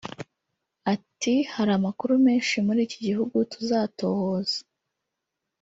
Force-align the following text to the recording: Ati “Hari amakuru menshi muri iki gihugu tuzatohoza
Ati 0.93 1.33
“Hari 1.53 1.71
amakuru 1.79 2.13
menshi 2.25 2.55
muri 2.65 2.79
iki 2.87 2.99
gihugu 3.07 3.35
tuzatohoza 3.51 4.57